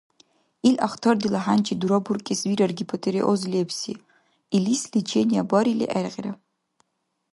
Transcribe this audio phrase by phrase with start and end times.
[0.67, 3.93] Ил ахтардила хӀянчи дурабуркӀес вирар гипотиреоз лебси,
[4.55, 6.33] илис лечение барили гӀергъира.